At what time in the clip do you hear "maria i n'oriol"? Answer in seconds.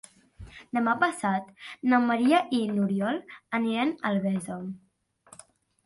2.07-3.23